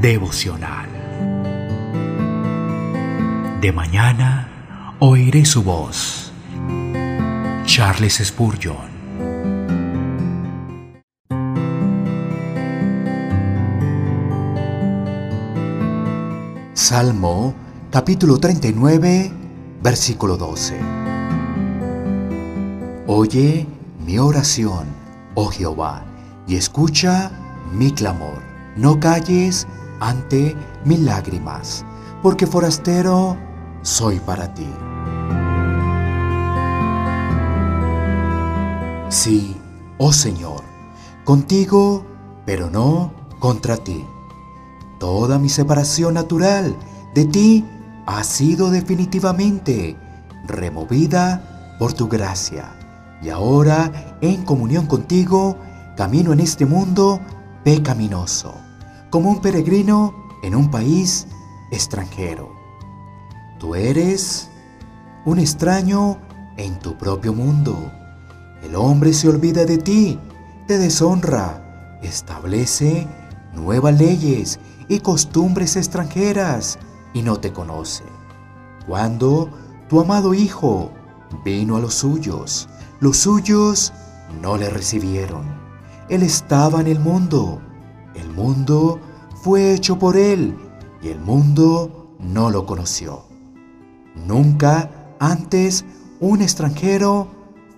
devocional. 0.00 0.88
De 3.60 3.70
mañana 3.72 4.96
oiré 4.98 5.44
su 5.44 5.62
voz. 5.62 6.32
Charles 7.66 8.22
Spurgeon. 8.24 8.88
Salmo 16.72 17.54
capítulo 17.90 18.38
39, 18.38 19.30
versículo 19.82 20.38
12. 20.38 20.80
Oye 23.06 23.66
mi 24.06 24.18
oración, 24.18 24.86
oh 25.34 25.50
Jehová, 25.50 26.04
y 26.48 26.56
escucha 26.56 27.30
mi 27.70 27.92
clamor. 27.92 28.42
No 28.76 28.98
calles 28.98 29.66
ante 30.00 30.56
mis 30.84 30.98
lágrimas, 31.00 31.84
porque 32.22 32.46
forastero 32.46 33.36
soy 33.82 34.18
para 34.20 34.52
ti. 34.54 34.68
Sí, 39.08 39.56
oh 39.98 40.12
Señor, 40.12 40.62
contigo, 41.24 42.04
pero 42.46 42.70
no 42.70 43.12
contra 43.38 43.76
ti. 43.76 44.04
Toda 44.98 45.38
mi 45.38 45.48
separación 45.48 46.14
natural 46.14 46.76
de 47.14 47.24
ti 47.24 47.64
ha 48.06 48.22
sido 48.22 48.70
definitivamente 48.70 49.96
removida 50.46 51.76
por 51.78 51.92
tu 51.92 52.08
gracia. 52.08 52.76
Y 53.22 53.30
ahora, 53.30 54.16
en 54.20 54.44
comunión 54.44 54.86
contigo, 54.86 55.56
camino 55.96 56.32
en 56.32 56.40
este 56.40 56.64
mundo 56.64 57.20
pecaminoso, 57.64 58.54
como 59.10 59.30
un 59.30 59.40
peregrino 59.40 60.14
en 60.42 60.54
un 60.54 60.70
país 60.70 61.26
extranjero. 61.70 62.54
Tú 63.58 63.74
eres 63.74 64.48
un 65.24 65.38
extraño 65.38 66.18
en 66.56 66.78
tu 66.78 66.96
propio 66.96 67.32
mundo. 67.32 67.92
El 68.62 68.74
hombre 68.76 69.12
se 69.12 69.28
olvida 69.28 69.64
de 69.64 69.78
ti, 69.78 70.18
te 70.66 70.78
deshonra, 70.78 71.98
establece 72.02 73.06
nuevas 73.54 73.98
leyes 73.98 74.58
y 74.88 75.00
costumbres 75.00 75.76
extranjeras 75.76 76.78
y 77.12 77.22
no 77.22 77.38
te 77.38 77.52
conoce. 77.52 78.04
Cuando 78.86 79.50
tu 79.88 80.00
amado 80.00 80.34
Hijo 80.34 80.90
vino 81.44 81.76
a 81.76 81.80
los 81.80 81.94
suyos, 81.94 82.68
los 83.00 83.18
suyos 83.18 83.92
no 84.40 84.56
le 84.56 84.70
recibieron. 84.70 85.44
Él 86.08 86.22
estaba 86.22 86.80
en 86.80 86.86
el 86.86 86.98
mundo, 86.98 87.60
mundo 88.40 88.98
fue 89.42 89.74
hecho 89.74 89.98
por 89.98 90.16
él 90.16 90.56
y 91.02 91.08
el 91.08 91.20
mundo 91.20 92.14
no 92.18 92.50
lo 92.50 92.64
conoció. 92.64 93.24
Nunca 94.14 94.90
antes 95.18 95.84
un 96.20 96.40
extranjero 96.40 97.28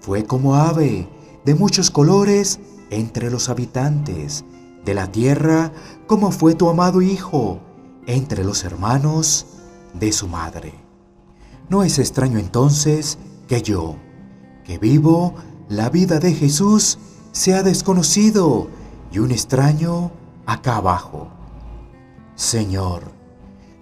fue 0.00 0.24
como 0.24 0.54
ave 0.54 1.08
de 1.44 1.54
muchos 1.56 1.90
colores 1.90 2.60
entre 2.90 3.28
los 3.30 3.48
habitantes 3.48 4.44
de 4.84 4.94
la 4.94 5.10
tierra, 5.10 5.72
como 6.06 6.30
fue 6.30 6.54
tu 6.54 6.68
amado 6.68 7.02
Hijo 7.02 7.60
entre 8.06 8.44
los 8.44 8.62
hermanos 8.62 9.46
de 9.94 10.12
su 10.12 10.28
madre. 10.28 10.74
No 11.68 11.82
es 11.82 11.98
extraño 11.98 12.38
entonces 12.38 13.18
que 13.48 13.62
yo, 13.62 13.96
que 14.64 14.78
vivo 14.78 15.34
la 15.68 15.88
vida 15.88 16.20
de 16.20 16.32
Jesús, 16.32 16.98
sea 17.32 17.62
desconocido 17.62 18.68
y 19.10 19.18
un 19.18 19.32
extraño 19.32 20.12
acá 20.46 20.76
abajo. 20.76 21.28
Señor, 22.34 23.12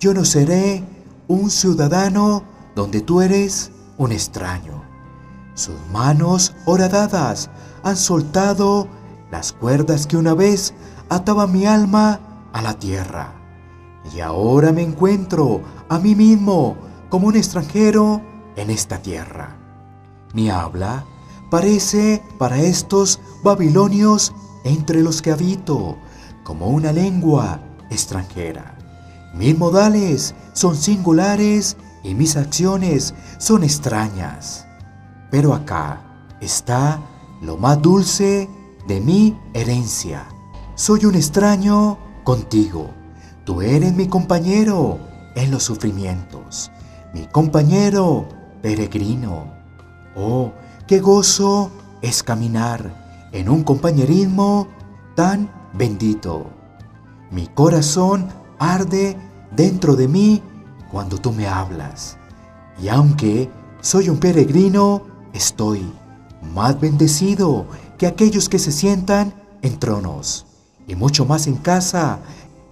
yo 0.00 0.14
no 0.14 0.24
seré 0.24 0.84
un 1.28 1.50
ciudadano 1.50 2.42
donde 2.74 3.00
tú 3.00 3.20
eres 3.20 3.70
un 3.96 4.12
extraño. 4.12 4.82
Sus 5.54 5.76
manos 5.92 6.54
horadadas 6.66 7.50
han 7.82 7.96
soltado 7.96 8.88
las 9.30 9.52
cuerdas 9.52 10.06
que 10.06 10.16
una 10.16 10.34
vez 10.34 10.74
ataban 11.08 11.52
mi 11.52 11.66
alma 11.66 12.20
a 12.52 12.62
la 12.62 12.74
tierra. 12.78 13.32
Y 14.14 14.20
ahora 14.20 14.72
me 14.72 14.82
encuentro 14.82 15.62
a 15.88 15.98
mí 15.98 16.14
mismo 16.14 16.76
como 17.08 17.28
un 17.28 17.36
extranjero 17.36 18.20
en 18.56 18.70
esta 18.70 18.98
tierra. 18.98 19.56
Mi 20.34 20.50
habla 20.50 21.04
parece 21.50 22.22
para 22.38 22.58
estos 22.58 23.20
babilonios 23.42 24.34
entre 24.64 25.02
los 25.02 25.22
que 25.22 25.30
habito 25.30 25.96
como 26.44 26.68
una 26.68 26.92
lengua 26.92 27.58
extranjera. 27.90 28.76
Mis 29.34 29.58
modales 29.58 30.34
son 30.52 30.76
singulares 30.76 31.76
y 32.04 32.14
mis 32.14 32.36
acciones 32.36 33.14
son 33.38 33.64
extrañas. 33.64 34.66
Pero 35.30 35.54
acá 35.54 36.00
está 36.40 37.00
lo 37.42 37.56
más 37.56 37.82
dulce 37.82 38.48
de 38.86 39.00
mi 39.00 39.36
herencia. 39.54 40.26
Soy 40.76 41.06
un 41.06 41.16
extraño 41.16 41.98
contigo. 42.22 42.90
Tú 43.44 43.60
eres 43.60 43.94
mi 43.94 44.06
compañero 44.06 45.00
en 45.34 45.50
los 45.50 45.64
sufrimientos, 45.64 46.70
mi 47.12 47.26
compañero 47.26 48.28
peregrino. 48.62 49.52
Oh, 50.14 50.52
qué 50.86 51.00
gozo 51.00 51.70
es 52.02 52.22
caminar 52.22 53.28
en 53.32 53.48
un 53.48 53.64
compañerismo 53.64 54.68
tan 55.16 55.50
bendito. 55.76 56.46
Mi 57.30 57.46
corazón 57.48 58.28
arde 58.58 59.16
dentro 59.54 59.96
de 59.96 60.08
mí 60.08 60.42
cuando 60.90 61.18
tú 61.18 61.32
me 61.32 61.46
hablas. 61.46 62.16
Y 62.80 62.88
aunque 62.88 63.50
soy 63.80 64.08
un 64.08 64.18
peregrino, 64.18 65.02
estoy 65.32 65.84
más 66.54 66.80
bendecido 66.80 67.66
que 67.98 68.06
aquellos 68.06 68.48
que 68.48 68.58
se 68.58 68.72
sientan 68.72 69.34
en 69.62 69.78
tronos, 69.78 70.46
y 70.86 70.94
mucho 70.94 71.24
más 71.24 71.46
en 71.46 71.56
casa 71.56 72.18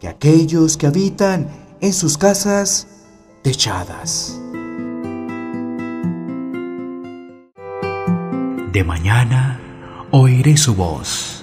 que 0.00 0.08
aquellos 0.08 0.76
que 0.76 0.86
habitan 0.86 1.48
en 1.80 1.92
sus 1.92 2.16
casas 2.16 2.86
techadas. 3.42 4.38
De 8.72 8.84
mañana 8.84 9.60
oiré 10.10 10.56
su 10.56 10.74
voz 10.74 11.37